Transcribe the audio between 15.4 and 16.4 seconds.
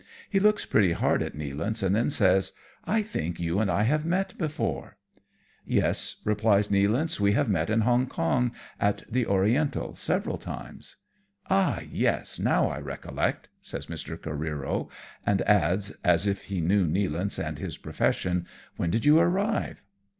adds, as